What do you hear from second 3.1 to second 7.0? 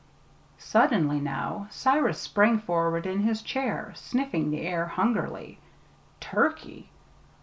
his chair, sniffing the air hungrily. Turkey!